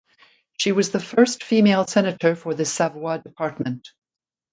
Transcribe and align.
She 0.57 0.71
was 0.71 0.89
the 0.89 0.99
first 0.99 1.43
female 1.43 1.85
senator 1.85 2.35
for 2.35 2.55
the 2.55 2.65
Savoie 2.65 3.19
department. 3.19 3.87